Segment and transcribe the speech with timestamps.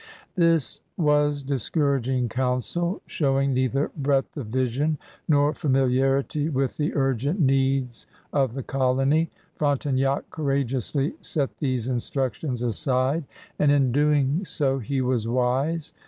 [0.33, 8.07] This was discouraging counsel, showing neither breadth of vision nor familiarity with the urgent needs
[8.33, 9.29] of the colony.
[9.53, 13.25] Frontenac courageously set these instructions aside,
[13.59, 15.93] and in doing so he was wise.